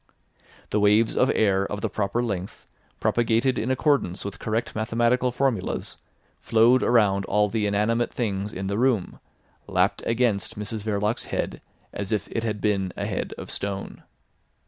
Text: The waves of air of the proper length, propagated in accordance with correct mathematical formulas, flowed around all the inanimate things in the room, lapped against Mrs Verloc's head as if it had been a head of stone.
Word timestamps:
The 0.71 0.79
waves 0.79 1.15
of 1.15 1.29
air 1.35 1.63
of 1.71 1.81
the 1.81 1.87
proper 1.87 2.23
length, 2.23 2.65
propagated 2.99 3.59
in 3.59 3.69
accordance 3.69 4.25
with 4.25 4.39
correct 4.39 4.73
mathematical 4.73 5.31
formulas, 5.31 5.97
flowed 6.39 6.81
around 6.81 7.23
all 7.25 7.49
the 7.49 7.67
inanimate 7.67 8.11
things 8.11 8.51
in 8.51 8.65
the 8.65 8.79
room, 8.79 9.19
lapped 9.67 10.01
against 10.07 10.57
Mrs 10.57 10.81
Verloc's 10.81 11.25
head 11.25 11.61
as 11.93 12.11
if 12.11 12.27
it 12.31 12.41
had 12.41 12.59
been 12.61 12.91
a 12.97 13.05
head 13.05 13.35
of 13.37 13.51
stone. 13.51 14.01